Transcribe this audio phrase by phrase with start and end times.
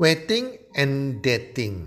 [0.00, 1.84] Waiting and dating.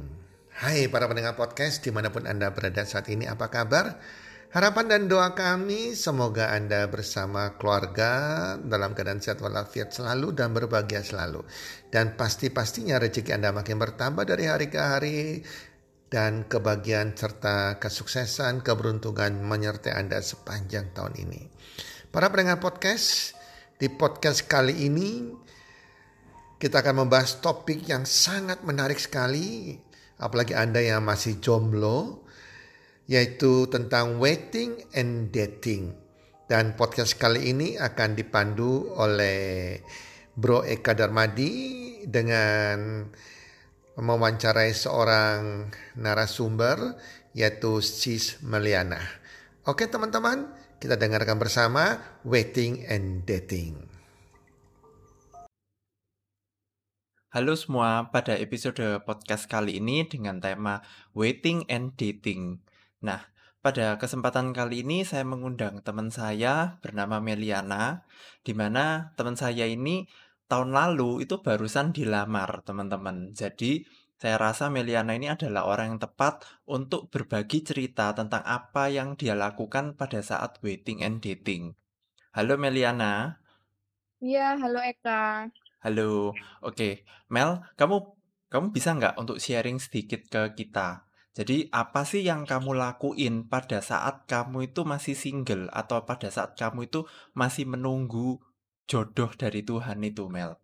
[0.54, 3.98] Hai para pendengar podcast di mana pun Anda berada saat ini apa kabar?
[4.54, 11.02] Harapan dan doa kami semoga Anda bersama keluarga dalam keadaan sehat walafiat selalu dan berbahagia
[11.02, 11.42] selalu.
[11.90, 15.42] Dan pasti-pastinya rezeki Anda makin bertambah dari hari ke hari
[16.14, 21.50] dan kebahagiaan serta kesuksesan, keberuntungan menyertai Anda sepanjang tahun ini.
[22.14, 23.34] Para pendengar podcast,
[23.82, 25.34] di podcast kali ini
[26.64, 29.76] kita akan membahas topik yang sangat menarik sekali,
[30.16, 32.24] apalagi Anda yang masih jomblo,
[33.04, 35.92] yaitu tentang waiting and dating.
[36.48, 39.76] Dan podcast kali ini akan dipandu oleh
[40.40, 41.52] Bro Eka Darmadi
[42.08, 43.12] dengan
[44.00, 45.68] mewawancarai seorang
[46.00, 46.96] narasumber
[47.36, 49.04] yaitu Sis Meliana.
[49.68, 50.48] Oke teman-teman,
[50.80, 53.93] kita dengarkan bersama Waiting and Dating.
[57.34, 60.86] Halo semua, pada episode podcast kali ini dengan tema
[61.18, 62.62] Waiting and Dating.
[63.02, 63.26] Nah,
[63.58, 68.06] pada kesempatan kali ini saya mengundang teman saya bernama Meliana,
[68.46, 70.06] di mana teman saya ini
[70.46, 73.34] tahun lalu itu barusan dilamar, teman-teman.
[73.34, 73.82] Jadi,
[74.22, 79.34] saya rasa Meliana ini adalah orang yang tepat untuk berbagi cerita tentang apa yang dia
[79.34, 81.74] lakukan pada saat waiting and dating.
[82.38, 83.42] Halo Meliana.
[84.22, 85.50] Iya, halo Eka.
[85.84, 86.32] Halo,
[86.64, 87.04] oke.
[87.28, 87.96] Mel, kamu
[88.48, 91.04] kamu bisa nggak untuk sharing sedikit ke kita?
[91.36, 96.56] Jadi apa sih yang kamu lakuin pada saat kamu itu masih single atau pada saat
[96.56, 97.04] kamu itu
[97.36, 98.40] masih menunggu
[98.88, 100.56] jodoh dari Tuhan itu, Mel?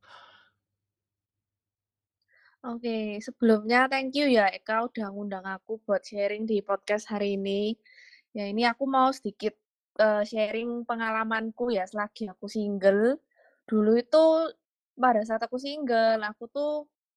[2.64, 7.75] Oke, sebelumnya thank you ya Eka udah ngundang aku buat sharing di podcast hari ini.
[8.31, 9.52] Ya ini aku mau sedikit
[10.00, 13.20] uh, sharing pengalamanku ya selagi aku single.
[13.67, 14.23] Dulu itu
[15.00, 16.73] pada saat aku single, aku tuh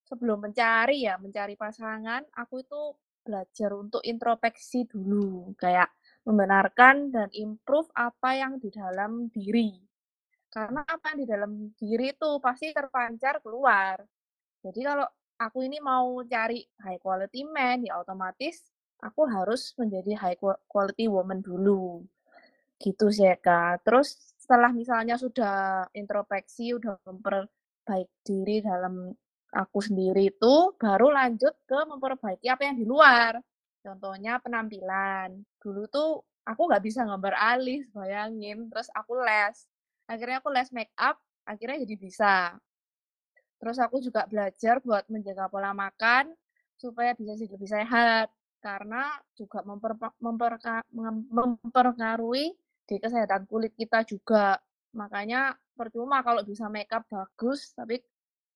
[0.07, 2.81] sebelum mencari ya, mencari pasangan, aku itu
[3.23, 5.91] belajar untuk introspeksi dulu, kayak
[6.27, 9.79] membenarkan dan improve apa yang di dalam diri.
[10.53, 13.99] Karena apa yang di dalam diri itu pasti terpancar keluar.
[14.63, 15.07] Jadi kalau
[15.41, 18.63] aku ini mau cari high quality man, ya otomatis
[19.03, 20.39] aku harus menjadi high
[20.71, 22.05] quality woman dulu.
[22.79, 23.83] Gitu sih, Kak.
[23.87, 27.49] Terus setelah misalnya sudah introspeksi, udah memper
[27.83, 29.11] baik diri dalam
[29.53, 33.37] aku sendiri itu baru lanjut ke memperbaiki apa yang di luar.
[33.83, 35.43] Contohnya penampilan.
[35.61, 38.71] Dulu tuh aku nggak bisa gambar alis, bayangin.
[38.73, 39.57] Terus aku les.
[40.09, 42.37] Akhirnya aku les make up, akhirnya jadi bisa.
[43.59, 46.35] Terus aku juga belajar buat menjaga pola makan
[46.79, 48.31] supaya bisa lebih sehat.
[48.63, 50.87] Karena juga memper, memperka,
[52.87, 54.59] di kesehatan kulit kita juga.
[54.93, 58.01] Makanya percuma kalau bisa makeup bagus tapi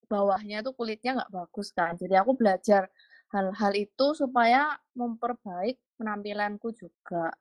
[0.06, 1.96] bawahnya tuh kulitnya nggak bagus kan.
[1.98, 2.86] Jadi aku belajar
[3.34, 7.34] hal-hal itu supaya memperbaik penampilanku juga.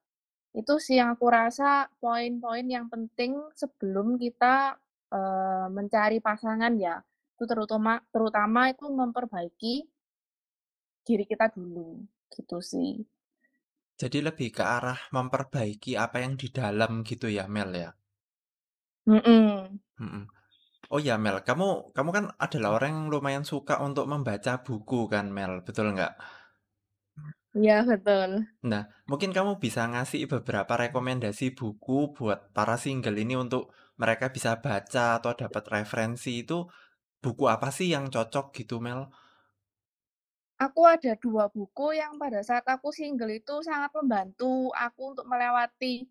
[0.56, 4.80] Itu sih yang aku rasa poin-poin yang penting sebelum kita
[5.12, 7.04] uh, mencari pasangan ya.
[7.36, 9.76] Itu terutama terutama itu memperbaiki
[11.06, 12.02] diri kita dulu
[12.32, 13.04] gitu sih.
[13.96, 17.92] Jadi lebih ke arah memperbaiki apa yang di dalam gitu ya Mel ya
[19.06, 19.80] Mhm.
[20.00, 20.24] Mhm.
[20.94, 21.68] Oh ya Mel, kamu
[21.98, 26.14] kamu kan adalah orang yang lumayan suka untuk membaca buku kan Mel, betul nggak?
[27.54, 28.32] Iya, betul.
[28.66, 33.70] Nah, mungkin kamu bisa ngasih beberapa rekomendasi buku buat para single ini untuk
[34.02, 36.66] mereka bisa baca atau dapat referensi itu
[37.24, 39.02] buku apa sih yang cocok gitu Mel?
[40.66, 46.08] Aku ada dua buku yang pada saat aku single itu sangat membantu aku untuk melewati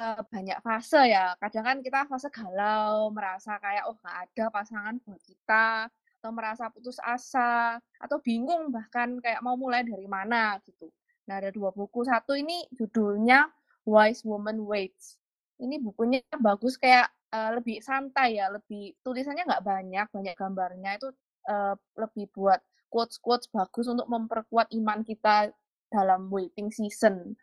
[0.00, 1.34] uh, banyak fase ya.
[1.40, 5.88] Kadang kan kita fase galau, merasa kayak, "Oh, nggak ada pasangan buat kita,"
[6.20, 10.90] atau merasa putus asa, atau bingung bahkan kayak mau mulai dari mana, gitu.
[11.28, 12.04] Nah, ada dua buku.
[12.06, 13.48] Satu ini judulnya
[13.86, 15.18] Wise Woman Waits.
[15.58, 21.08] Ini bukunya bagus kayak, uh, lebih santai ya, lebih tulisannya nggak banyak, banyak gambarnya, itu,
[21.48, 22.60] uh, lebih buat
[22.92, 25.50] quotes-quotes bagus untuk memperkuat iman kita
[25.90, 27.34] dalam waiting season.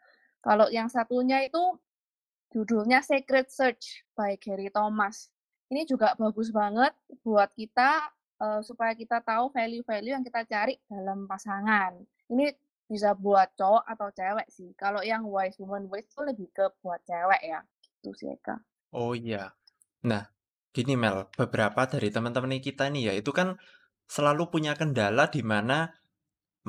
[0.44, 1.80] Kalau yang satunya itu
[2.54, 5.34] Judulnya Sacred Search by Gary Thomas.
[5.74, 6.94] Ini juga bagus banget
[7.26, 11.98] buat kita uh, supaya kita tahu value-value yang kita cari dalam pasangan.
[12.30, 12.54] Ini
[12.86, 14.70] bisa buat cowok atau cewek sih.
[14.78, 17.66] Kalau yang wise woman wise itu lebih ke buat cewek ya.
[18.06, 18.62] Gitu sih, Eka.
[18.94, 19.58] Oh iya.
[20.06, 20.30] Nah,
[20.70, 23.58] gini Mel, beberapa dari teman-teman kita ini ya, itu kan
[24.06, 25.90] selalu punya kendala di mana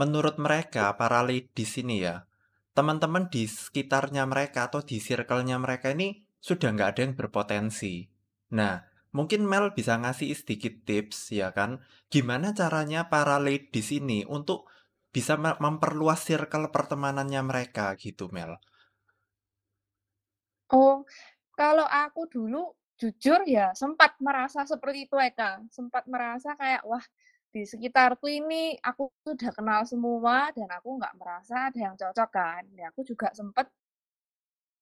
[0.01, 2.25] menurut mereka, para ladies ini ya,
[2.75, 8.11] teman-teman di sekitarnya mereka atau di circle-nya mereka ini sudah nggak ada yang berpotensi.
[8.53, 8.83] Nah,
[9.15, 11.81] mungkin Mel bisa ngasih sedikit tips ya kan,
[12.11, 14.69] gimana caranya para ladies ini untuk
[15.15, 18.59] bisa memperluas circle pertemanannya mereka gitu, Mel?
[20.75, 21.07] Oh,
[21.55, 27.03] kalau aku dulu jujur ya sempat merasa seperti itu Eka, sempat merasa kayak, wah
[27.55, 32.67] di sekitarku ini aku sudah kenal semua dan aku nggak merasa ada yang cocok kan.
[32.75, 33.71] Ya aku juga sempat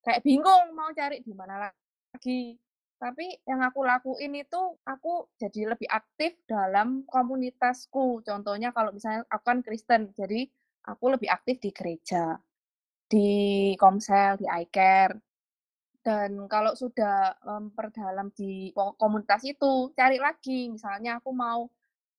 [0.00, 2.56] kayak bingung mau cari di mana lagi.
[2.96, 8.22] Tapi yang aku lakuin itu, aku jadi lebih aktif dalam komunitasku.
[8.24, 10.46] Contohnya kalau misalnya aku kan Kristen, jadi
[10.86, 12.38] aku lebih aktif di gereja,
[13.10, 13.28] di
[13.74, 15.18] komsel, di iCare.
[15.98, 20.70] Dan kalau sudah memperdalam di komunitas itu, cari lagi.
[20.70, 21.66] Misalnya aku mau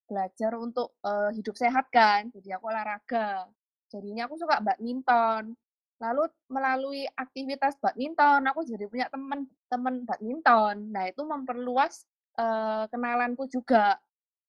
[0.07, 3.47] belajar untuk uh, hidup sehat kan, jadi aku olahraga.
[3.94, 5.53] Jadinya aku suka badminton.
[6.01, 10.91] Lalu melalui aktivitas badminton, aku jadi punya teman-teman badminton.
[10.91, 12.03] Nah, itu memperluas
[12.35, 14.01] uh, kenalanku juga.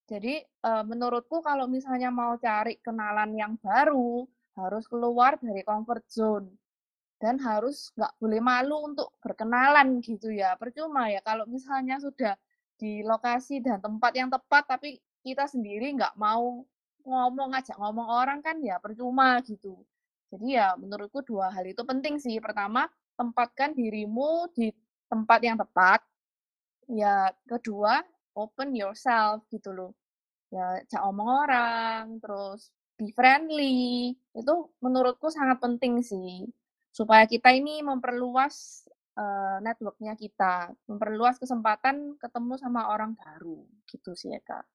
[0.09, 4.25] Jadi, uh, menurutku kalau misalnya mau cari kenalan yang baru,
[4.59, 6.49] harus keluar dari comfort zone.
[7.15, 10.59] Dan harus nggak boleh malu untuk berkenalan gitu ya.
[10.59, 12.35] Percuma ya kalau misalnya sudah
[12.75, 16.61] di lokasi dan tempat yang tepat, tapi kita sendiri nggak mau
[17.05, 19.73] ngomong, ngajak ngomong orang kan ya percuma gitu.
[20.29, 22.37] Jadi ya menurutku dua hal itu penting sih.
[22.37, 22.85] Pertama,
[23.17, 24.69] tempatkan dirimu di
[25.09, 26.01] tempat yang tepat.
[26.85, 28.05] Ya kedua,
[28.37, 29.91] open yourself gitu loh.
[30.53, 34.13] Ya cak omong orang, terus be friendly.
[34.33, 36.45] Itu menurutku sangat penting sih.
[36.93, 38.87] Supaya kita ini memperluas
[39.19, 44.65] uh, networknya kita, memperluas kesempatan ketemu sama orang baru gitu sih ya kak.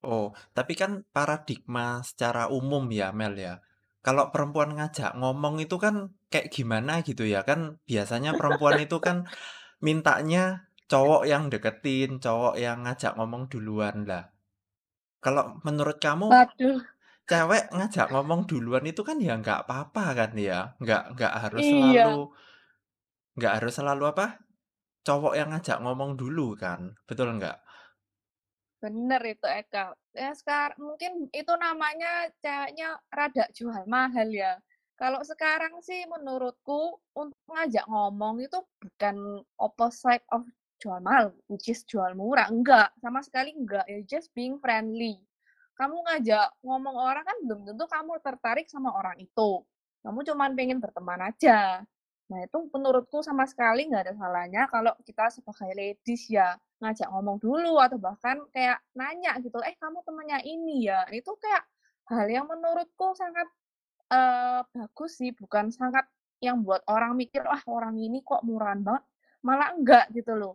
[0.00, 3.60] Oh, tapi kan paradigma secara umum ya Mel ya
[4.00, 9.28] kalau perempuan ngajak ngomong itu kan kayak gimana gitu ya, kan biasanya perempuan itu kan
[9.84, 14.32] mintanya cowok yang deketin, cowok yang ngajak ngomong duluan lah.
[15.20, 16.80] Kalau menurut kamu Waduh.
[17.28, 22.08] cewek ngajak ngomong duluan itu kan ya nggak apa-apa kan ya, nggak nggak harus iya.
[22.08, 22.32] selalu
[23.36, 24.26] nggak harus selalu apa,
[25.04, 27.60] cowok yang ngajak ngomong dulu kan, betul nggak?
[28.80, 29.92] Bener itu Eka.
[30.16, 34.56] Ya sekarang mungkin itu namanya ceweknya rada jual mahal ya.
[34.96, 40.44] Kalau sekarang sih menurutku untuk ngajak ngomong itu bukan opposite of
[40.80, 42.48] jual mahal, which is jual murah.
[42.48, 43.84] Enggak, sama sekali enggak.
[43.84, 45.20] Ya just being friendly.
[45.76, 49.64] Kamu ngajak ngomong orang kan belum tentu kamu tertarik sama orang itu.
[50.00, 51.84] Kamu cuma pengen berteman aja.
[52.30, 57.42] Nah, itu menurutku sama sekali nggak ada salahnya kalau kita sebagai ladies ya ngajak ngomong
[57.42, 61.02] dulu atau bahkan kayak nanya gitu, eh kamu temannya ini ya.
[61.10, 61.66] Itu kayak
[62.14, 63.50] hal yang menurutku sangat
[64.14, 66.06] uh, bagus sih, bukan sangat
[66.38, 69.04] yang buat orang mikir, wah orang ini kok murahan banget.
[69.42, 70.54] Malah enggak gitu loh.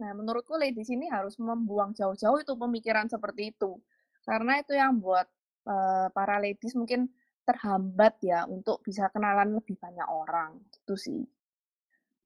[0.00, 3.80] Nah, menurutku ladies ini harus membuang jauh-jauh itu pemikiran seperti itu.
[4.24, 5.28] Karena itu yang buat
[5.68, 7.08] uh, para ladies mungkin
[7.50, 11.20] terhambat ya untuk bisa kenalan lebih banyak orang gitu sih.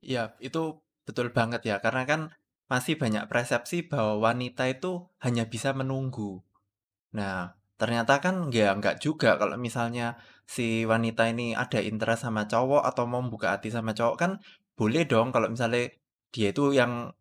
[0.04, 2.20] Iya, itu betul banget ya karena kan
[2.68, 6.44] masih banyak persepsi bahwa wanita itu hanya bisa menunggu.
[7.16, 12.84] Nah, ternyata kan ya nggak juga kalau misalnya si wanita ini ada interest sama cowok
[12.84, 14.32] atau mau buka hati sama cowok kan
[14.76, 15.88] boleh dong kalau misalnya
[16.34, 17.14] dia itu yang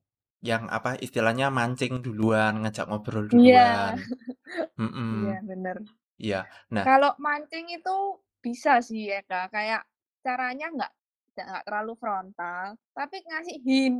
[0.43, 3.95] yang apa istilahnya mancing duluan, ngajak ngobrol iya.
[3.95, 3.95] duluan.
[4.53, 5.21] Iya, mm -mm.
[5.25, 5.77] yeah, bener.
[6.23, 7.95] Iya, nah Kalau mancing itu
[8.43, 9.83] bisa sih ya, Kak, kayak
[10.23, 10.91] caranya nggak
[11.33, 13.97] nggak terlalu frontal, tapi ngasih hint,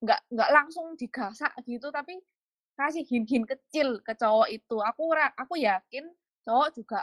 [0.00, 2.16] nggak nggak langsung digasak gitu, tapi
[2.80, 4.76] kasih hint-hint kecil ke cowok itu.
[4.80, 6.04] Aku aku yakin
[6.48, 7.00] cowok juga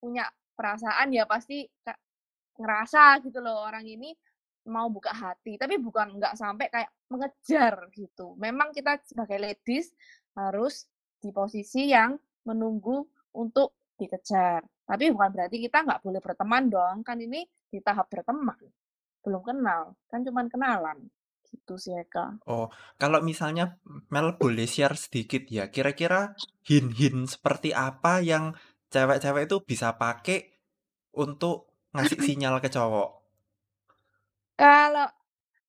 [0.00, 1.64] punya perasaan ya pasti
[2.60, 4.12] ngerasa gitu loh orang ini
[4.68, 8.38] mau buka hati, tapi bukan nggak sampai kayak mengejar gitu.
[8.38, 9.90] Memang kita sebagai ladies
[10.38, 10.86] harus
[11.18, 12.14] di posisi yang
[12.46, 13.02] menunggu
[13.34, 14.62] untuk dikejar.
[14.86, 18.58] Tapi bukan berarti kita nggak boleh berteman dong, kan ini di tahap berteman.
[19.22, 20.98] Belum kenal, kan cuma kenalan.
[21.46, 22.40] Gitu sih, Eka.
[22.48, 23.76] Oh, kalau misalnya
[24.08, 26.32] Mel boleh share sedikit ya, kira-kira
[26.64, 28.56] hin-hin seperti apa yang
[28.88, 30.52] cewek-cewek itu bisa pakai
[31.16, 33.08] untuk ngasih sinyal ke cowok?
[34.56, 35.08] Kalau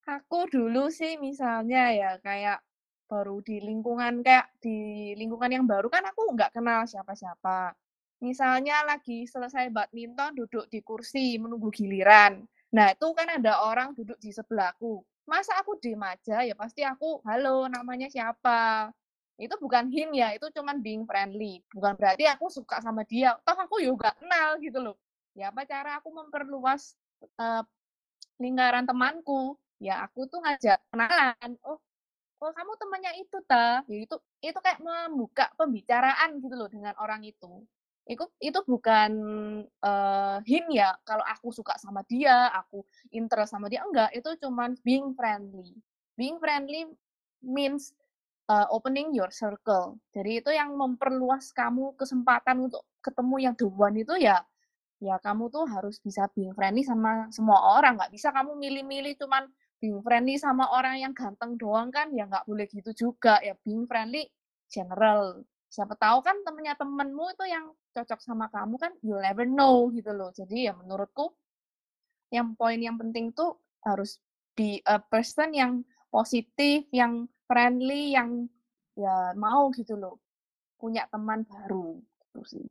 [0.07, 2.59] aku dulu sih misalnya ya kayak
[3.07, 4.75] baru di lingkungan kayak di
[5.19, 7.75] lingkungan yang baru kan aku nggak kenal siapa-siapa.
[8.23, 12.39] Misalnya lagi selesai badminton duduk di kursi menunggu giliran.
[12.71, 15.03] Nah, itu kan ada orang duduk di sebelahku.
[15.27, 16.39] Masa aku diem aja?
[16.47, 18.95] Ya pasti aku, halo namanya siapa?
[19.35, 21.59] Itu bukan him ya, itu cuman being friendly.
[21.75, 23.35] Bukan berarti aku suka sama dia.
[23.43, 24.95] Toh aku juga kenal gitu loh.
[25.35, 26.95] Ya apa cara aku memperluas
[27.35, 27.67] uh,
[28.39, 29.59] lingkaran temanku?
[29.83, 31.59] Ya aku tuh ngajak kenalan.
[31.67, 31.75] Oh,
[32.39, 37.23] oh kamu temannya itu ta ya itu itu kayak membuka pembicaraan gitu loh dengan orang
[37.23, 37.63] itu
[38.03, 39.11] itu itu bukan
[39.79, 42.83] uh, hint ya kalau aku suka sama dia aku
[43.15, 45.71] interest sama dia enggak itu cuman being friendly.
[46.19, 46.91] Being friendly
[47.39, 47.95] means
[48.51, 49.95] uh, opening your circle.
[50.11, 54.43] Jadi itu yang memperluas kamu kesempatan untuk ketemu yang the one itu ya
[55.03, 57.95] ya kamu tuh harus bisa being friendly sama semua orang.
[57.95, 59.47] Nggak bisa kamu milih-milih cuman
[59.79, 63.39] being friendly sama orang yang ganteng doang kan ya nggak boleh gitu juga.
[63.39, 64.27] Ya being friendly
[64.67, 65.43] general.
[65.71, 70.11] Siapa tahu kan temennya temenmu itu yang cocok sama kamu kan you'll never know gitu
[70.11, 71.31] loh jadi ya menurutku
[72.33, 74.17] yang poin yang penting tuh harus
[74.57, 78.49] be a person yang positif yang friendly yang
[78.97, 80.17] ya mau gitu loh
[80.81, 82.65] punya teman baru gitu sih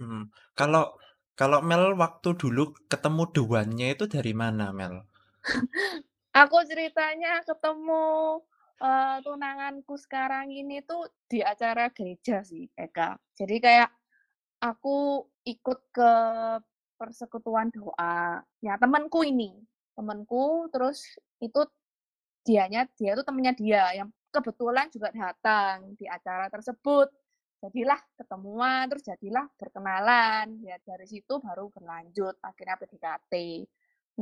[0.00, 0.28] hmm.
[0.52, 0.92] kalau
[1.38, 5.04] kalau Mel waktu dulu ketemu duannya itu dari mana Mel
[6.42, 8.40] aku ceritanya ketemu
[8.82, 13.18] uh, tunanganku sekarang ini tuh di acara gereja sih, Eka.
[13.34, 13.90] Jadi kayak
[14.58, 16.12] aku ikut ke
[16.98, 18.42] persekutuan doa.
[18.58, 19.54] Ya, temanku ini.
[19.94, 21.02] Temanku terus
[21.38, 21.62] itu
[22.42, 27.10] dianya dia tuh temennya dia yang kebetulan juga datang di acara tersebut.
[27.58, 30.62] Jadilah ketemuan, terus jadilah berkenalan.
[30.62, 33.34] Ya dari situ baru berlanjut akhirnya PDKT.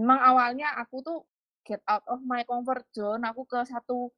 [0.01, 1.19] Memang awalnya aku tuh
[1.65, 3.25] get out of my comfort zone.
[3.29, 4.09] Aku ke satu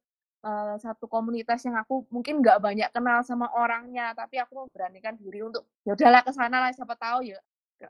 [0.43, 5.43] uh, satu komunitas yang aku mungkin nggak banyak kenal sama orangnya, tapi aku memberanikan diri
[5.43, 7.39] untuk ya udahlah ke sana lah siapa tahu ya.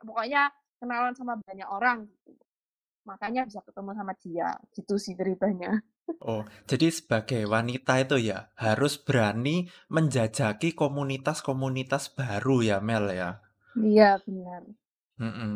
[0.02, 2.46] Pokoknya kenalan sama banyak orang gitu.
[3.06, 4.50] Makanya bisa ketemu sama dia.
[4.70, 5.82] Gitu sih ceritanya.
[6.26, 13.46] Oh, jadi sebagai wanita itu ya harus berani menjajaki komunitas-komunitas baru ya Mel ya.
[13.78, 14.66] Iya benar.
[15.22, 15.54] Mm -mm.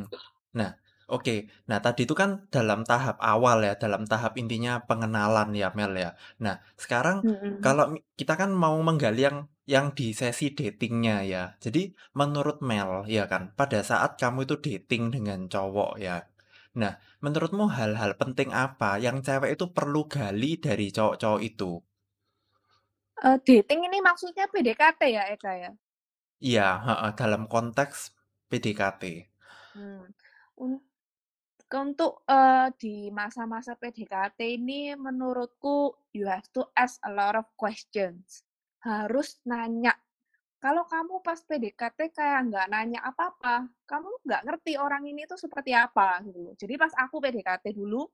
[0.54, 0.78] Nah,
[1.14, 1.46] Oke.
[1.70, 6.18] Nah, tadi itu kan dalam tahap awal ya, dalam tahap intinya pengenalan ya, Mel ya.
[6.42, 7.62] Nah, sekarang hmm.
[7.62, 11.44] kalau kita kan mau menggali yang yang di sesi datingnya ya.
[11.62, 16.26] Jadi menurut Mel ya kan, pada saat kamu itu dating dengan cowok ya.
[16.82, 21.78] Nah, menurutmu hal-hal penting apa yang cewek itu perlu gali dari cowok-cowok itu?
[23.22, 25.72] Uh, dating ini maksudnya PDKT ya, Eka ya?
[26.42, 26.68] Iya,
[27.14, 28.18] dalam konteks
[28.50, 29.30] PDKT.
[29.78, 30.10] Hmm
[31.74, 38.46] untuk uh, di masa-masa PDKT ini menurutku you have to ask a lot of questions.
[38.86, 39.98] Harus nanya.
[40.62, 45.76] Kalau kamu pas PDKT kayak nggak nanya apa-apa, kamu nggak ngerti orang ini tuh seperti
[45.76, 46.56] apa gitu.
[46.56, 48.08] Jadi pas aku PDKT dulu,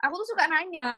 [0.00, 0.96] aku tuh suka nanya.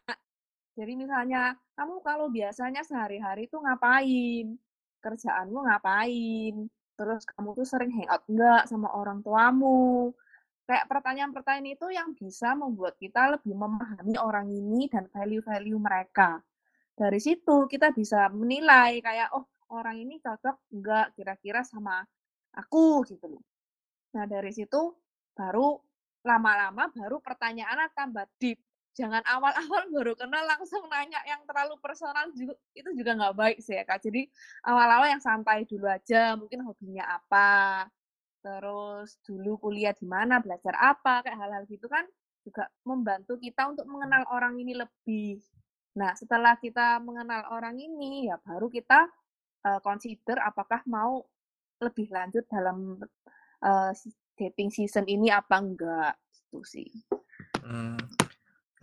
[0.78, 4.58] Jadi misalnya, kamu kalau biasanya sehari-hari tuh ngapain?
[5.02, 6.54] Kerjaanmu ngapain?
[6.94, 10.14] Terus kamu tuh sering hangout nggak sama orang tuamu?
[10.64, 16.40] Kayak pertanyaan-pertanyaan itu yang bisa membuat kita lebih memahami orang ini dan value-value mereka.
[16.94, 19.44] Dari situ kita bisa menilai kayak oh
[19.74, 22.00] orang ini cocok enggak kira-kira sama
[22.56, 23.44] aku gitu loh.
[24.14, 24.94] Nah, dari situ
[25.34, 25.76] baru
[26.24, 28.56] lama-lama baru pertanyaan tambah deep.
[28.94, 33.74] Jangan awal-awal baru kenal langsung nanya yang terlalu personal juga itu juga nggak baik sih
[33.74, 34.00] ya kak.
[34.00, 34.30] Jadi
[34.64, 37.84] awal-awal yang santai dulu aja, mungkin hobinya apa,
[38.44, 42.04] terus dulu kuliah di mana, belajar apa, kayak hal-hal gitu kan
[42.44, 45.40] juga membantu kita untuk mengenal orang ini lebih.
[45.96, 49.08] Nah, setelah kita mengenal orang ini, ya baru kita
[49.64, 51.24] uh, consider apakah mau
[51.80, 53.00] lebih lanjut dalam
[53.64, 53.90] uh,
[54.36, 56.90] dating season ini apa enggak, gitu sih.
[57.64, 57.96] Hmm.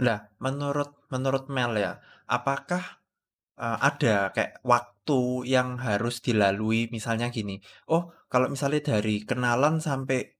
[0.02, 3.01] Lah, menurut menurut Mel ya, apakah
[3.62, 7.62] uh, ada kayak waktu yang harus dilalui misalnya gini,
[7.94, 10.34] oh kalau misalnya dari kenalan sampai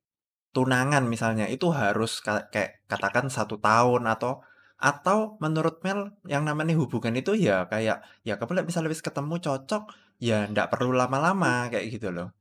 [0.52, 4.44] tunangan misalnya, itu harus kayak katakan satu tahun atau
[4.82, 9.84] atau menurut Mel yang namanya hubungan itu ya kayak, ya kamu misalnya habis ketemu cocok,
[10.18, 12.34] ya ndak perlu lama-lama, kayak gitu loh?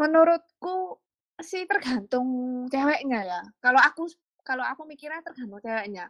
[0.00, 0.96] Menurutku
[1.44, 2.26] sih tergantung
[2.72, 3.40] ceweknya ya.
[3.60, 4.08] Kalau aku
[4.42, 6.08] kalau aku mikirnya tergantung ceweknya.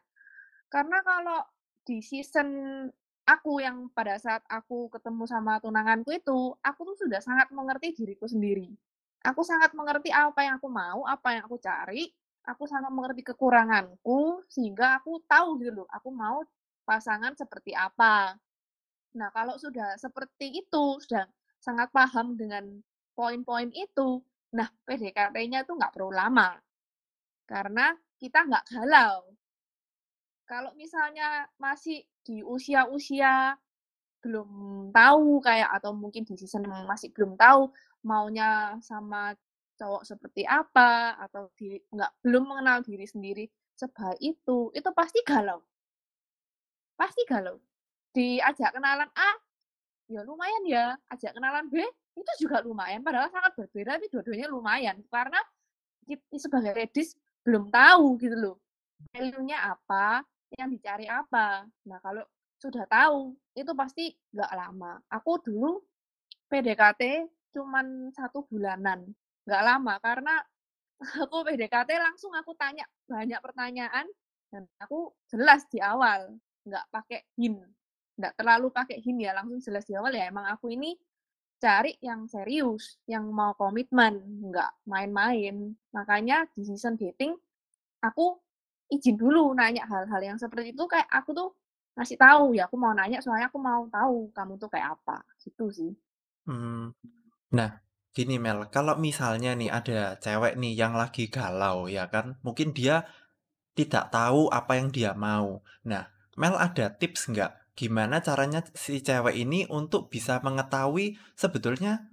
[0.71, 1.43] Karena kalau
[1.83, 2.49] di season
[3.27, 8.27] aku yang pada saat aku ketemu sama tunanganku itu, aku tuh sudah sangat mengerti diriku
[8.27, 8.71] sendiri.
[9.23, 12.11] Aku sangat mengerti apa yang aku mau, apa yang aku cari,
[12.43, 16.43] aku sangat mengerti kekuranganku, sehingga aku tahu gitu loh, aku mau
[16.83, 18.35] pasangan seperti apa.
[19.15, 21.29] Nah, kalau sudah seperti itu, sudah
[21.63, 22.83] sangat paham dengan
[23.15, 24.19] poin-poin itu,
[24.57, 26.59] nah PDKT-nya itu nggak perlu lama.
[27.47, 29.31] Karena kita nggak galau,
[30.53, 33.57] kalau misalnya masih di usia-usia
[34.21, 34.51] belum
[34.93, 37.73] tahu kayak atau mungkin di season masih belum tahu
[38.05, 39.33] maunya sama
[39.81, 43.49] cowok seperti apa atau di, nggak belum mengenal diri sendiri
[43.81, 45.65] sebaik itu itu pasti galau.
[47.01, 47.57] Pasti galau.
[48.13, 49.31] Diajak kenalan A,
[50.13, 51.81] ya lumayan ya, ajak kenalan B,
[52.13, 55.01] itu juga lumayan, padahal sangat berbeda tapi dua-duanya lumayan.
[55.09, 55.41] Karena
[56.05, 58.57] kita sebagai ladies belum tahu gitu loh,
[59.17, 60.23] value-nya apa,
[60.59, 61.65] yang dicari apa.
[61.89, 62.25] Nah, kalau
[62.61, 65.01] sudah tahu, itu pasti nggak lama.
[65.11, 65.83] Aku dulu
[66.47, 69.05] PDKT cuman satu bulanan,
[69.45, 70.35] nggak lama karena
[71.27, 74.07] aku PDKT langsung aku tanya banyak pertanyaan
[74.53, 76.33] dan aku jelas di awal,
[76.69, 77.61] nggak pakai hint,
[78.21, 80.97] nggak terlalu pakai hint ya, langsung jelas di awal ya emang aku ini
[81.63, 84.19] cari yang serius, yang mau komitmen,
[84.51, 85.71] nggak main-main.
[85.95, 87.39] Makanya di season dating
[88.03, 88.42] aku
[88.93, 91.49] izin dulu nanya hal-hal yang seperti itu kayak aku tuh
[91.97, 95.69] ngasih tahu ya aku mau nanya soalnya aku mau tahu kamu tuh kayak apa gitu
[95.73, 95.93] sih.
[96.49, 96.93] Hmm.
[97.53, 97.81] Nah,
[98.17, 103.05] gini Mel, kalau misalnya nih ada cewek nih yang lagi galau ya kan, mungkin dia
[103.73, 105.61] tidak tahu apa yang dia mau.
[105.85, 112.13] Nah, Mel ada tips nggak gimana caranya si cewek ini untuk bisa mengetahui sebetulnya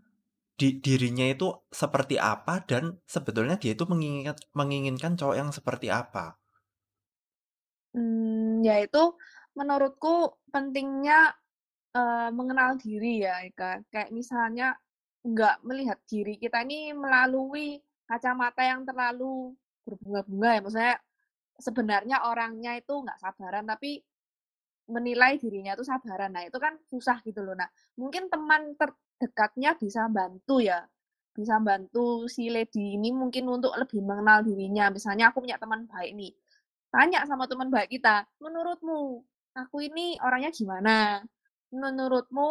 [0.60, 6.36] di dirinya itu seperti apa dan sebetulnya dia itu menginginkan menginginkan cowok yang seperti apa?
[7.94, 9.02] Hmm, ya itu
[9.58, 11.34] menurutku pentingnya,
[11.98, 13.82] eee, mengenal diri ya, Eka.
[13.94, 14.68] Kayak misalnya
[15.26, 17.80] nggak melihat diri kita ini melalui
[18.10, 19.54] kacamata yang terlalu
[19.86, 20.96] berbunga-bunga ya, maksudnya
[21.62, 24.02] sebenarnya orangnya itu nggak sabaran, tapi
[24.90, 26.32] menilai dirinya itu sabaran.
[26.34, 27.54] Nah, itu kan susah gitu loh.
[27.54, 27.70] Nah,
[28.00, 30.82] mungkin teman terdekatnya bisa bantu ya,
[31.38, 34.90] bisa bantu si lady ini mungkin untuk lebih mengenal dirinya.
[34.90, 36.32] Misalnya aku punya teman baik nih,
[36.94, 39.24] tanya sama teman baik kita, "Menurutmu
[39.58, 41.22] aku ini orangnya gimana?
[41.74, 42.50] Menurutmu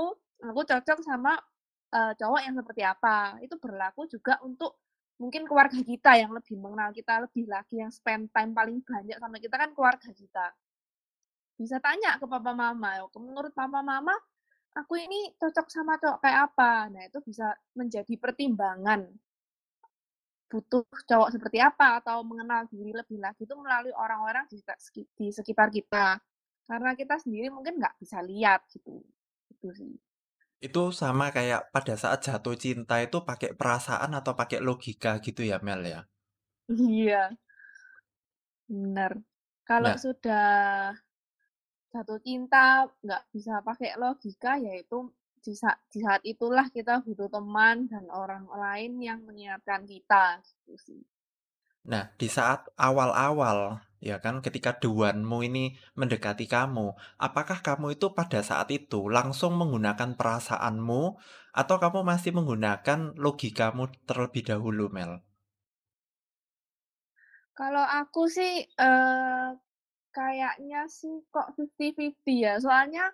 [0.48, 1.34] aku cocok sama,
[1.94, 4.78] eee, cowok yang seperti apa?" Itu berlaku juga untuk
[5.22, 9.36] mungkin keluarga kita yang lebih mengenal kita lebih lagi, yang spend time paling banyak sama
[9.42, 10.46] kita kan keluarga kita.
[11.58, 14.14] Bisa tanya ke papa mama, "Menurut papa mama,
[14.78, 19.02] aku ini cocok sama cowok kayak apa?" Nah, itu bisa menjadi pertimbangan
[20.48, 24.58] butuh cowok seperti apa atau mengenal diri lebih lagi itu melalui orang-orang di
[25.14, 26.16] di sekitar kita.
[26.68, 29.04] Karena kita sendiri mungkin nggak bisa lihat gitu.
[29.52, 29.92] Itu sih.
[30.58, 35.62] Itu sama kayak pada saat jatuh cinta itu pakai perasaan atau pakai logika gitu ya,
[35.62, 36.00] Mel ya?
[36.68, 37.32] Iya.
[38.68, 39.22] Benar.
[39.64, 40.48] Kalau Nah sudah
[41.88, 45.08] jatuh cinta nggak bisa pakai logika, yaitu
[45.44, 50.74] di saat di saat itulah kita butuh teman dan orang lain yang mengingatkan kita, gitu
[50.86, 51.00] sih.
[51.92, 53.58] Nah, di saat awal-awal,
[54.08, 55.64] ya kan, ketika one-mu ini
[56.00, 56.86] mendekati kamu,
[57.26, 61.02] apakah kamu itu pada saat itu langsung menggunakan perasaanmu
[61.60, 65.12] atau kamu masih menggunakan logikamu terlebih dahulu, Mel?
[67.56, 69.48] Kalau aku sih, eee,
[70.16, 73.04] kayaknya sih kok 50-50 ya, soalnya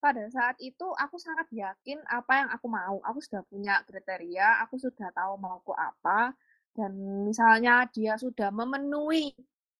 [0.00, 2.96] pada saat itu aku sangat yakin apa yang aku mau.
[3.08, 6.32] Aku sudah punya kriteria, aku sudah tahu mauku apa,
[6.76, 6.92] dan
[7.28, 9.32] misalnya dia sudah memenuhi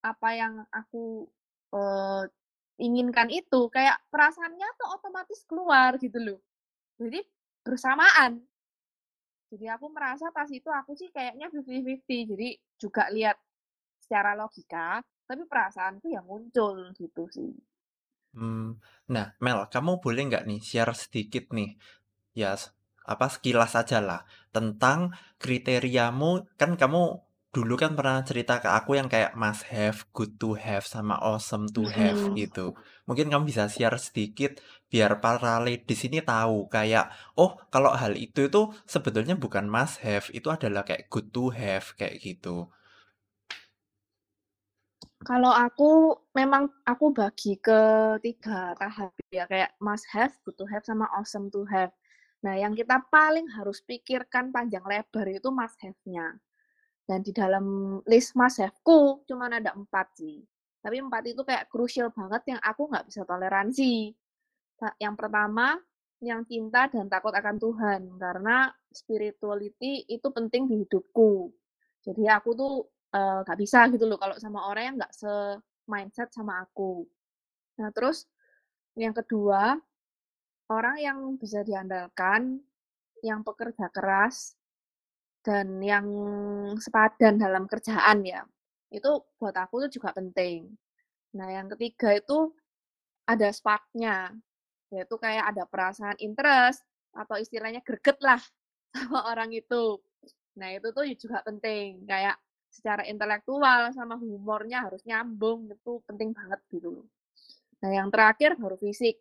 [0.05, 1.27] apa yang aku,
[1.75, 2.23] eee,
[2.81, 6.39] inginkan itu, kayak perasaannya tuh otomatis keluar gitu loh.
[7.01, 7.21] Jadi
[7.67, 8.45] bersamaan.
[9.53, 13.35] Jadi aku merasa pas itu aku sih kayaknya 50-50, jadi juga lihat
[13.99, 17.51] secara logika, tapi perasaanku yang muncul gitu sih.
[18.37, 18.79] Hmm,
[19.15, 21.71] nah, Mel, kamu boleh nggak nih share sedikit nih,
[22.41, 22.71] ya s-
[23.13, 24.21] apa sekilas aja lah
[24.55, 25.01] tentang
[25.43, 26.33] kriteriamu.
[26.61, 27.03] Kan kamu
[27.57, 31.67] dulu kan pernah cerita ke aku yang kayak must have, good to have, sama awesome
[31.77, 32.35] to have Mhm.
[32.41, 32.67] gitu.
[33.11, 34.53] Mungkin kamu bisa share sedikit
[34.93, 37.07] biar para ladies ini tahu kayak,
[37.43, 41.87] oh kalau hal itu itu sebetulnya bukan must have, itu adalah kayak good to have
[41.99, 42.71] kayak gitu.
[45.21, 50.81] Kalau aku, memang aku bagi ke 3 tahap ya, kayak must have, good to have,
[50.81, 51.93] sama awesome to have.
[52.41, 56.41] Nah, yang kita paling harus pikirkan panjang lebar itu must have-nya.
[57.05, 60.41] Dan di dalam list must have-ku cuman ada 4 sih.
[60.81, 64.17] Tapi 4 itu kayak krusial banget yang aku nggak bisa toleransi.
[64.97, 65.77] yang pertama,
[66.25, 71.53] yang cinta dan takut akan Tuhan, karena spirituality itu penting di hidupku.
[72.01, 76.63] Jadi aku tuh uh, nggak bisa gitu loh kalau sama orang yang nggak se-mindset sama
[76.65, 77.07] aku.
[77.79, 78.27] Nah terus
[78.99, 79.79] yang kedua,
[80.71, 82.59] orang yang bisa diandalkan,
[83.23, 84.59] yang pekerja keras,
[85.41, 86.07] dan yang
[86.79, 88.43] sepadan dalam kerjaan ya.
[88.91, 90.69] Itu buat aku tuh juga penting.
[91.39, 92.51] Nah yang ketiga itu
[93.25, 94.35] ada spark-nya,
[94.91, 96.83] yaitu kayak ada perasaan interest
[97.15, 98.43] atau istilahnya greget lah
[98.95, 99.99] sama orang itu.
[100.59, 102.05] Nah, itu tuh juga penting.
[102.05, 102.37] Kayak
[102.77, 106.93] secara intelektual sama humornya harus nyambung, itu penting banget gitu.
[107.83, 109.17] Nah, yang terakhir baru fisik.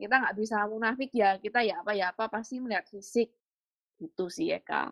[0.00, 3.28] kita nggak bisa munafik ya, kita ya apa ya apa pasti melihat fisik.
[4.02, 4.90] Gitu sih ya, Kak.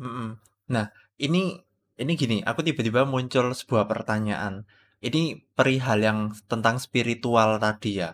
[0.00, 0.28] Mhm.
[0.74, 0.86] Nah,
[1.26, 1.42] ini
[2.02, 4.54] ini gini, aku tiba-tiba muncul sebuah pertanyaan.
[5.06, 5.22] Ini
[5.56, 6.18] perihal yang
[6.50, 8.10] tentang spiritual tadi ya.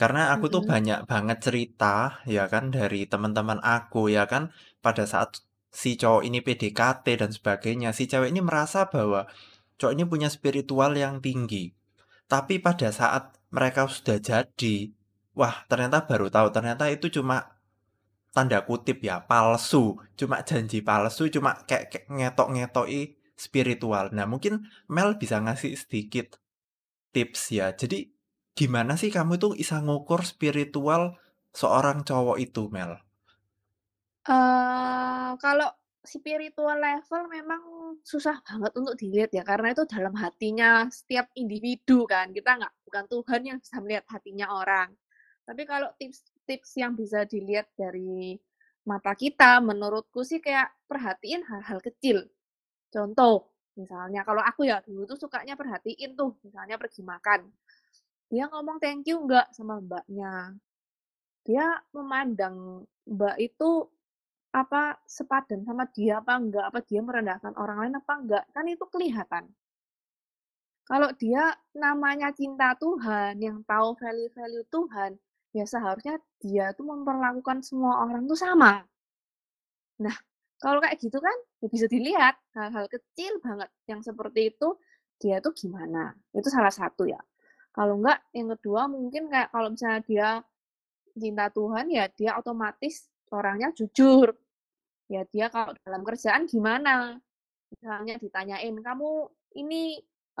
[0.00, 0.72] Karena aku tuh Mhm.
[0.72, 4.42] banyak banget cerita ya kan dari teman-teman aku ya kan
[4.84, 5.30] pada saat
[5.72, 9.24] si cowok ini PDKT dan sebagainya, si cewek ini merasa bahwa
[9.80, 11.72] cowok ini punya spiritual yang tinggi.
[12.28, 14.92] Tapi pada saat mereka sudah jadi,
[15.32, 17.56] wah ternyata baru tahu ternyata itu cuma
[18.32, 24.12] tanda kutip ya palsu, cuma janji palsu, cuma kayak, kayak ngetok-ngetoki spiritual.
[24.12, 26.40] Nah, mungkin Mel bisa ngasih sedikit
[27.12, 27.76] tips ya.
[27.76, 28.12] Jadi
[28.56, 31.20] gimana sih kamu tuh bisa ngukur spiritual
[31.52, 32.96] seorang cowok itu, Mel?
[35.42, 35.68] Kalau
[36.02, 37.62] spiritual level memang
[38.02, 43.04] susah banget untuk dilihat ya, karena itu dalam hatinya setiap individu kan, kita nggak bukan
[43.10, 44.90] Tuhan yang bisa melihat hatinya orang.
[45.42, 48.38] Tapi kalau tips-tips yang bisa dilihat dari
[48.86, 52.26] mata kita, menurutku sih kayak perhatiin hal-hal kecil.
[52.90, 57.46] Contoh, misalnya kalau aku ya dulu tuh sukanya perhatiin tuh, misalnya pergi makan,
[58.30, 60.54] dia ngomong thank you nggak sama Mbaknya,
[61.46, 63.86] dia memandang Mbak itu
[64.52, 68.84] apa, sepadan sama dia apa enggak, apa dia merendahkan orang lain apa enggak, kan itu
[68.92, 69.44] kelihatan.
[70.84, 75.16] Kalau dia namanya cinta Tuhan, yang tahu value-value Tuhan,
[75.56, 78.84] ya seharusnya dia tuh memperlakukan semua orang tuh sama.
[80.04, 80.16] Nah,
[80.60, 84.76] kalau kayak gitu kan, ya bisa dilihat hal-hal kecil banget yang seperti itu,
[85.16, 86.12] dia tuh gimana.
[86.34, 87.20] Itu salah satu ya.
[87.72, 90.28] Kalau enggak, yang kedua mungkin kayak kalau misalnya dia
[91.16, 94.34] cinta Tuhan, ya dia otomatis orangnya jujur.
[95.12, 96.94] Ya dia kalau dalam kerjaan gimana,
[97.72, 99.10] misalnya ditanyain, "Kamu
[99.62, 99.84] ini,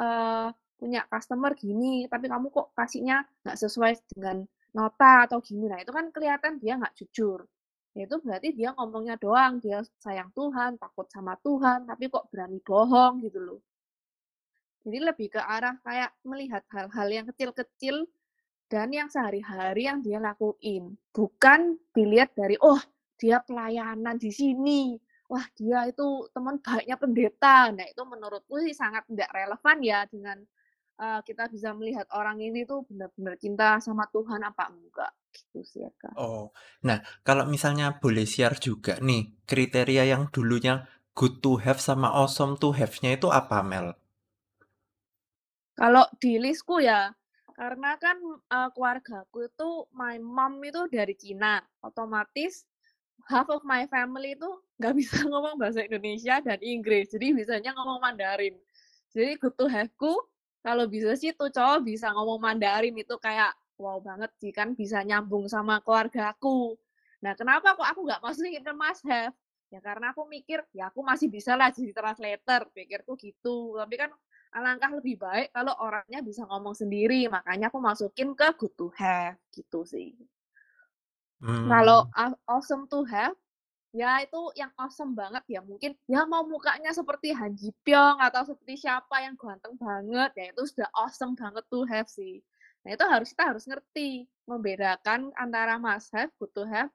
[0.02, 0.48] eee,
[0.80, 4.36] punya customer gini, tapi kamu kok kasihnya nggak sesuai dengan
[4.78, 7.40] nota atau gini." Nah, itu kan kelihatan dia nggak jujur.
[7.96, 12.58] Ya itu berarti dia ngomongnya doang, dia sayang Tuhan, takut sama Tuhan, tapi kok berani
[12.68, 13.60] bohong gitu loh.
[14.82, 18.06] Jadi lebih ke arah kayak melihat hal-hal yang kecil-kecil
[18.72, 20.98] dan yang sehari-hari yang dia lakuin.
[21.14, 22.80] Bukan dilihat dari, oh
[23.22, 24.98] dia pelayanan di sini,
[25.30, 27.70] wah dia itu teman baiknya pendeta.
[27.70, 30.42] Nah itu menurutku sih sangat tidak relevan ya dengan
[30.98, 35.86] uh, kita bisa melihat orang ini tuh benar-benar cinta sama Tuhan apa enggak gitu sih
[35.86, 36.18] ya kak.
[36.18, 36.50] Oh,
[36.82, 40.82] nah kalau misalnya boleh share juga nih kriteria yang dulunya
[41.14, 43.94] good to have sama awesome to have-nya itu apa Mel?
[45.72, 47.16] Kalau di listku ya,
[47.56, 48.20] karena kan
[48.52, 52.68] uh, keluargaku itu my mom itu dari Cina, otomatis
[53.28, 57.98] half of my family itu nggak bisa ngomong bahasa Indonesia dan Inggris, jadi bisanya ngomong
[58.02, 58.56] Mandarin.
[59.12, 60.16] Jadi good to have-ku
[60.62, 65.02] kalau bisa sih tuh cowok bisa ngomong Mandarin itu kayak wow banget sih kan bisa
[65.02, 66.78] nyambung sama keluargaku.
[67.22, 69.34] Nah kenapa kok aku nggak masukin ke must have?
[69.72, 73.74] Ya karena aku mikir ya aku masih bisa lah jadi translator, pikirku gitu.
[73.80, 74.10] Tapi kan
[74.52, 79.40] alangkah lebih baik kalau orangnya bisa ngomong sendiri, makanya aku masukin ke good to have
[79.50, 80.12] gitu sih.
[81.42, 81.66] Hmm.
[81.66, 82.06] Kalau
[82.46, 83.34] awesome to have,
[83.90, 88.46] ya itu yang awesome banget ya mungkin ya mau mukanya seperti Han Ji Pyong atau
[88.46, 92.40] seperti siapa yang ganteng banget ya itu sudah awesome banget to have sih.
[92.86, 96.88] Nah itu harus kita harus ngerti membedakan antara must have, good to have,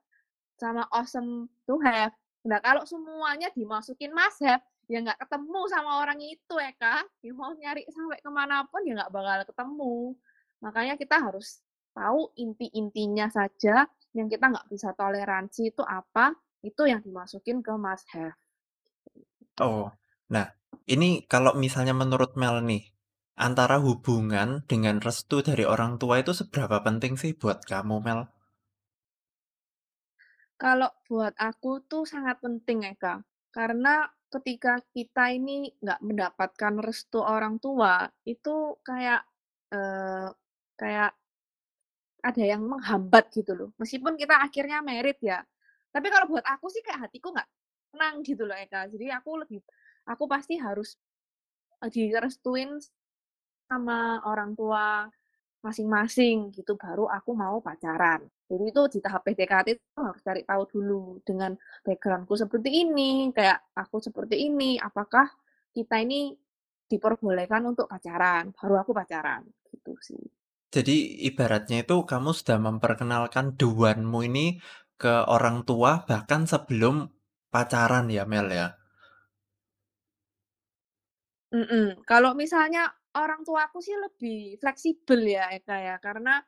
[0.57, 2.15] sama awesome to have.
[2.47, 7.35] Nah kalau semuanya dimasukin must have, ya nggak ketemu sama orang itu ya kak ya
[7.35, 9.95] mau nyari sampai ke mana pun ya nggak bakal ketemu
[10.63, 11.59] makanya kita harus
[11.91, 13.83] tahu inti-intinya saja
[14.17, 16.33] yang kita nggak bisa toleransi itu apa
[16.65, 18.33] itu yang dimasukin ke must have
[19.61, 19.93] oh
[20.27, 20.49] nah
[20.89, 22.97] ini kalau misalnya menurut Mel nih
[23.37, 28.21] antara hubungan dengan restu dari orang tua itu seberapa penting sih buat kamu Mel?
[30.57, 33.21] Kalau buat aku tuh sangat penting ya kak,
[33.53, 39.21] karena ketika kita ini nggak mendapatkan restu orang tua, itu kayak,
[39.69, 40.33] uh,
[40.73, 41.13] kayak
[42.27, 43.69] ada yang menghambat gitu loh.
[43.79, 45.39] Meskipun kita akhirnya merit ya,
[45.95, 47.47] tapi kalau buat aku sih kayak hatiku nggak
[47.95, 48.91] tenang gitu loh Eka.
[48.91, 49.59] Jadi aku lebih
[50.03, 50.99] aku pasti harus,
[51.79, 52.75] uh, direstuin
[53.67, 55.07] sama orang tua
[55.65, 58.23] masing-masing gitu, baru aku mau pacaran.
[58.47, 61.51] Jadi itu di tahap PDKT itu harus cari tahu dulu dengan
[61.83, 65.27] backgroundku seperti ini, kayak aku seperti ini, apakah
[65.75, 66.31] kita ini
[66.87, 70.23] diperbolehkan untuk pacaran, baru aku pacaran gitu sih.
[70.75, 74.59] Jadi ibaratnya itu kamu sudah memperkenalkan one-mu ini
[75.01, 77.07] ke orang tua bahkan sebelum
[77.53, 78.67] pacaran ya Mel ya?
[81.55, 82.03] Mm-mm.
[82.03, 86.43] Kalau misalnya orang tua aku sih lebih fleksibel ya Eka ya, karena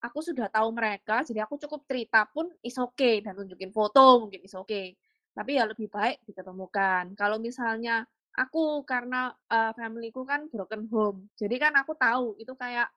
[0.00, 4.40] aku sudah tahu mereka, jadi aku cukup cerita pun is okay dan tunjukin foto mungkin
[4.48, 4.96] is okay.
[5.36, 7.12] Tapi ya lebih baik diketemukan.
[7.14, 12.88] Kalau misalnya aku karena uh, familyku kan broken home, jadi kan aku tahu itu kayak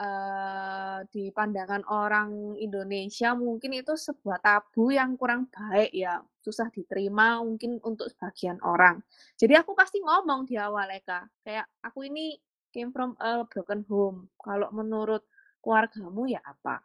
[0.00, 7.40] uh, di pandangan orang Indonesia mungkin itu sebuah tabu yang kurang baik ya, susah diterima
[7.40, 9.00] mungkin untuk sebagian orang.
[9.36, 12.36] Jadi aku pasti ngomong di awal Eka, kayak aku ini
[12.72, 14.28] came from a broken home.
[14.36, 15.24] Kalau menurut
[15.64, 16.80] keluargamu ya apa?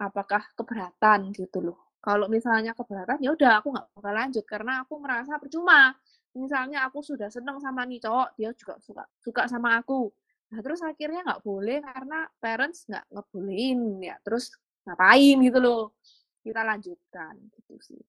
[0.00, 1.94] Apakah keberatan gitu loh.
[2.04, 5.96] Kalau misalnya keberatan ya udah aku nggak bakal lanjut karena aku merasa percuma.
[6.34, 10.10] Misalnya aku sudah seneng sama nih cowok, dia juga suka suka sama aku
[10.54, 14.14] Nah, terus akhirnya nggak boleh karena parents nggak ngebolehin ya.
[14.22, 14.54] Terus
[14.86, 15.98] ngapain gitu loh.
[16.46, 18.02] Kita lanjutkan gitu sih.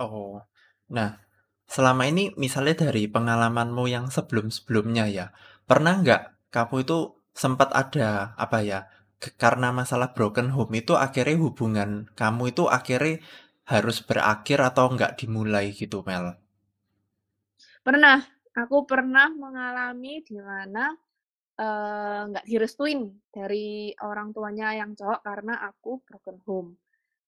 [0.00, 0.40] Oh.
[0.88, 1.20] Nah,
[1.68, 5.26] selama ini misalnya dari pengalamanmu yang sebelum-sebelumnya ya,
[5.68, 8.88] pernah nggak kamu itu sempat ada apa ya?
[9.20, 13.20] Karena masalah broken home itu akhirnya hubungan kamu itu akhirnya
[13.68, 16.40] harus berakhir atau nggak dimulai gitu, Mel?
[17.84, 18.24] Pernah.
[18.52, 20.92] Aku pernah mengalami di mana
[21.52, 26.70] Nggak direstuin dari orang tuanya yang cowok karena aku broken home.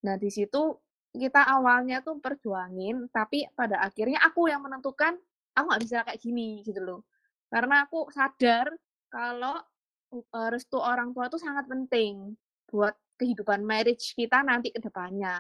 [0.04, 0.74] Nah, di situ
[1.14, 5.14] kita awalnya tuh perjuangin, tapi pada akhirnya aku yang menentukan,
[5.54, 7.00] aku nggak bisa kayak gini, gitu loh.
[7.46, 8.66] Karena aku sadar
[9.06, 9.62] kalau
[10.10, 12.34] uh, restu orang tua itu sangat penting
[12.66, 15.38] buat kehidupan marriage kita nanti ke depannya.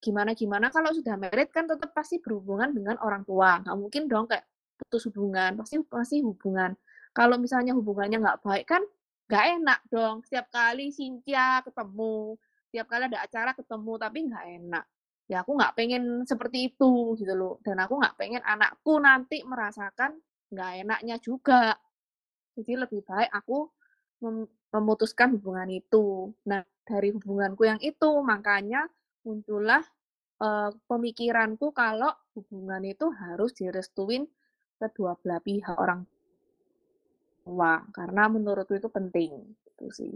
[0.00, 3.60] Gimana-gimana kalau sudah married kan tetap pasti berhubungan dengan orang tua.
[3.60, 4.48] Nggak mungkin dong kayak
[4.80, 6.72] putus hubungan, pasti pasti hubungan.
[7.14, 8.82] Kalau misalnya hubungannya nggak baik kan
[9.30, 10.16] nggak enak dong.
[10.26, 12.34] Setiap kali Cynthia ketemu,
[12.68, 14.84] setiap kali ada acara ketemu, tapi nggak enak.
[15.30, 17.54] Ya aku nggak pengen seperti itu gitu loh.
[17.62, 20.18] Dan aku nggak pengen anakku nanti merasakan
[20.50, 21.78] nggak enaknya juga.
[22.58, 23.70] Jadi lebih baik aku
[24.26, 26.34] mem memutuskan hubungan itu.
[26.50, 28.90] Nah, dari hubunganku yang itu, makanya
[29.22, 29.86] muncullah
[30.42, 34.26] uh, pemikiranku kalau hubungan itu harus direstuin
[34.82, 36.02] kedua belah pihak orang
[37.44, 39.32] tua, karena menurutku itu penting,
[39.66, 40.12] gitu sih.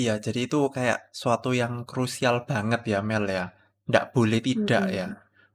[0.00, 3.44] Iya, jadi itu kayak suatu yang krusial banget ya, Mel ya.
[3.88, 5.06] Nggak boleh tidak ya.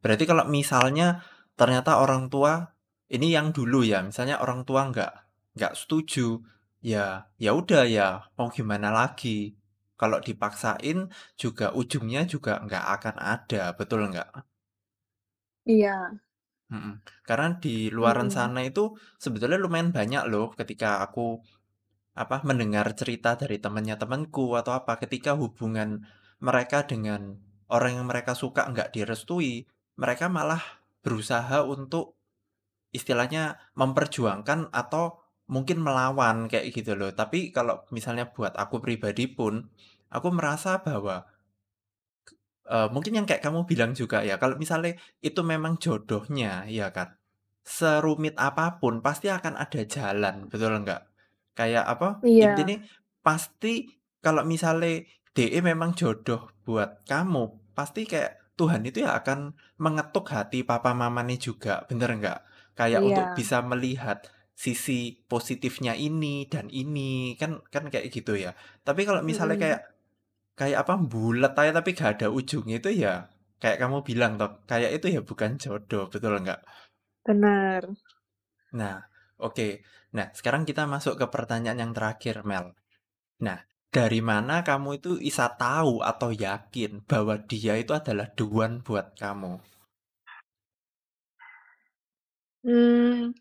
[0.03, 1.07] Berarti kalau misalnya
[1.59, 2.53] ternyata orang tua
[3.15, 5.11] ini yang dulu ya, misalnya orang tua nggak
[5.55, 6.27] nggak setuju,
[6.91, 7.05] ya
[7.43, 9.55] ya udah ya mau gimana lagi.
[9.99, 10.97] Kalau dipaksain
[11.41, 14.29] juga ujungnya juga nggak akan ada, betul nggak?
[15.65, 16.19] Iya.
[16.73, 16.93] Mhm.
[17.27, 18.35] Karena di luaran Mhm.
[18.37, 21.41] sana itu sebetulnya lumayan banyak loh ketika aku,
[22.17, 26.05] apa, mendengar cerita dari temannya temanku atau apa, ketika hubungan
[26.41, 27.37] mereka dengan
[27.69, 29.65] orang yang mereka suka nggak direstui,
[30.01, 30.61] mereka malah
[31.05, 32.17] berusaha untuk
[32.95, 37.11] istilahnya memperjuangkan atau mungkin melawan kayak gitu loh.
[37.13, 39.69] Tapi kalau misalnya buat aku pribadi pun,
[40.09, 41.27] aku merasa bahwa
[42.65, 47.13] Uh, mungkin yang kayak kamu bilang juga ya, kalau misalnya itu memang jodohnya, ya kan,
[47.61, 51.01] serumit apa pun pasti akan ada jalan, betul nggak?
[51.53, 52.57] Kayak apa, Iya.
[52.57, 52.81] intinya
[53.21, 55.05] pasti kalau misalnya
[55.37, 61.37] DE memang jodoh buat kamu, pasti kayak Tuhan itu ya akan mengetuk hati papa mamanya
[61.37, 62.39] juga, bener nggak?
[62.73, 63.35] Kayak untuk Iya.
[63.37, 64.25] bisa melihat
[64.55, 68.55] sisi positifnya ini dan ini, kan kan kayak gitu ya.
[68.81, 69.63] Tapi kalau misalnya Mhm.
[69.63, 69.81] kayak
[70.55, 73.27] Kayak apa, bulat aja tapi gak ada ujungnya itu ya,
[73.59, 76.63] kayak kamu bilang toh, kayak itu ya bukan jodoh, betul nggak?
[77.27, 77.81] Benar.
[78.71, 79.03] Nah,
[79.39, 79.83] oke.
[80.15, 82.71] Nah, sekarang kita masuk ke pertanyaan yang terakhir, Mel.
[83.43, 83.59] Nah,
[83.91, 89.59] dari mana kamu itu bisa tahu atau yakin bahwa dia itu adalah one buat kamu?
[92.63, 93.35] Hmm.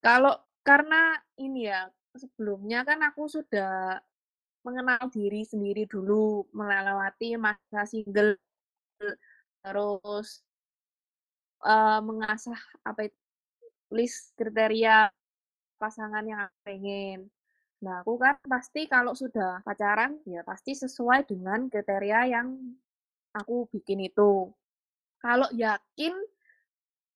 [0.00, 4.00] Kalau karena ini ya, sebelumnya kan aku sudah
[4.62, 8.38] mengenal diri sendiri dulu, melewati masa single,
[9.62, 10.42] terus
[11.62, 13.18] uh, mengasah apa itu
[13.92, 15.12] list kriteria
[15.76, 17.28] pasangan yang pengen.
[17.82, 22.54] Nah, aku kan pasti kalau sudah pacaran, ya pasti sesuai dengan kriteria yang
[23.34, 24.46] aku bikin itu.
[25.18, 26.14] Kalau yakin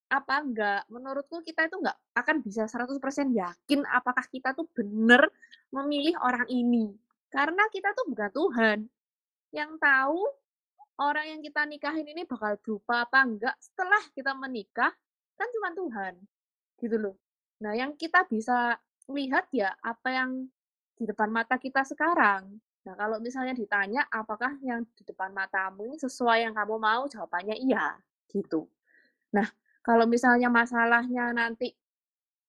[0.06, 2.98] apa enggak, menurutku kita itu enggak akan bisa 100%
[3.35, 5.26] yakin apakah kita tuh benar
[5.70, 7.06] memilih orang ini.
[7.30, 8.78] Karena kita tuh bukan Tuhan.
[9.54, 10.20] Yang tahu
[11.00, 14.92] orang yang kita nikahin ini bakal berupa apa enggak setelah kita menikah,
[15.36, 16.14] kan cuma Tuhan.
[16.80, 17.16] Gitu loh.
[17.62, 18.76] Nah, yang kita bisa
[19.08, 20.30] lihat ya apa yang
[20.96, 22.56] di depan mata kita sekarang.
[22.86, 27.58] Nah, kalau misalnya ditanya apakah yang di depan matamu ini sesuai yang kamu mau, jawabannya
[27.58, 27.98] iya,
[28.30, 28.70] gitu.
[29.34, 29.46] Nah,
[29.82, 31.74] kalau misalnya masalahnya nanti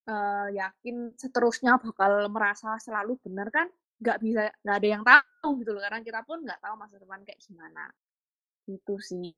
[0.07, 5.73] uh, yakin seterusnya bakal merasa selalu benar kan nggak bisa nggak ada yang tahu gitu
[5.73, 7.89] loh karena kita pun nggak tahu masa depan kayak gimana.
[8.69, 9.33] Itu sih.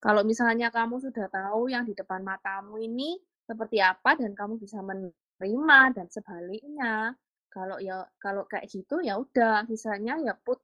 [0.00, 4.80] Kalau misalnya kamu sudah tahu yang di depan matamu ini seperti apa dan kamu bisa
[4.80, 7.12] menerima dan sebaliknya.
[7.52, 10.58] Kalau ya kalau kayak gitu ya udah sisanya ya put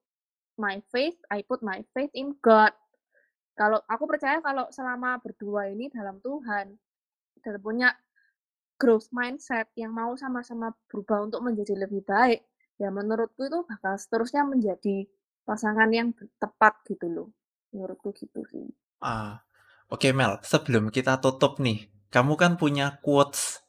[0.59, 2.73] my faith I put my faith in God.
[3.55, 6.73] Kalau aku percaya kalau selama berdua ini dalam Tuhan
[7.45, 7.93] dan punya
[8.81, 12.41] growth mindset yang mau sama-sama berubah untuk menjadi lebih baik
[12.81, 15.05] ya menurutku itu bakal seterusnya menjadi
[15.45, 17.29] pasangan yang tepat gitu loh.
[17.71, 18.67] Menurutku gitu sih.
[19.05, 19.45] Ah,
[19.93, 23.61] oke okay, Mel, sebelum kita tutup nih, kamu kan punya quotes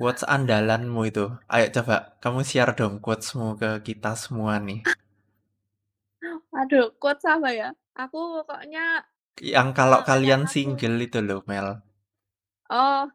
[0.00, 1.30] quotes andalanmu itu.
[1.46, 4.82] Ayo coba kamu share dong quotesmu ke kita semua nih.
[6.64, 7.70] Aduh, quotes apa ya?
[7.94, 9.06] Aku pokoknya
[9.42, 11.82] yang kalau uh, kalian single itu loh, Mel.
[12.70, 13.10] Oh,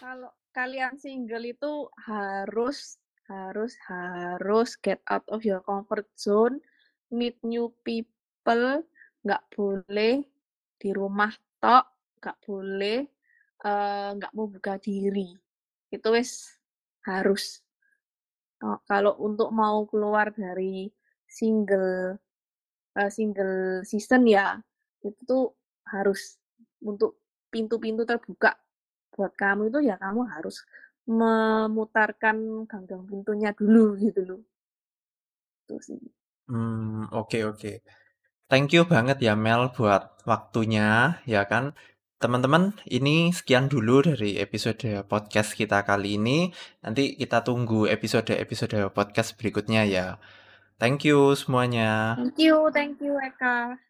[0.00, 2.99] kalau kalian single itu harus
[3.30, 6.58] harus harus get out of your comfort zone,
[7.14, 8.82] meet new people,
[9.22, 10.26] nggak boleh
[10.82, 11.30] di rumah
[11.62, 11.86] tok,
[12.18, 13.06] nggak boleh
[13.62, 15.30] uh, nggak mau buka diri.
[15.94, 16.58] Itu wes
[17.06, 17.62] harus.
[18.60, 20.90] Oh, kalau untuk mau keluar dari
[21.24, 22.18] single
[22.98, 24.58] uh, single season ya
[25.00, 25.54] itu tuh
[25.88, 26.36] harus
[26.84, 28.58] untuk pintu-pintu terbuka
[29.14, 30.60] buat kamu itu ya kamu harus
[31.08, 34.40] memutarkan ganggang pintunya dulu gitu loh.
[35.64, 36.00] Itu sih.
[36.50, 37.72] Hmm, oke oke.
[38.50, 41.78] Thank you banget ya Mel buat waktunya, ya kan.
[42.20, 46.50] Teman-teman, ini sekian dulu dari episode podcast kita kali ini.
[46.82, 50.06] Nanti kita tunggu episode-episode podcast berikutnya ya.
[50.76, 52.18] Thank you semuanya.
[52.18, 53.89] Thank you, thank you Eka.